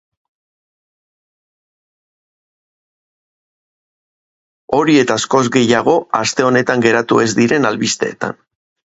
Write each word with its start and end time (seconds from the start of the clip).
Hori 4.77 4.95
eta 5.01 5.17
askoz 5.21 5.43
gehiago, 5.57 5.93
aste 6.21 6.47
honetan 6.47 6.85
geratu 6.87 7.21
ez 7.25 7.29
diren 7.41 7.69
albisteetan! 7.71 8.35